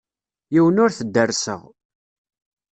Yiwen 0.53 0.81
ur 0.83 0.91
t-derrseɣ. 0.97 1.61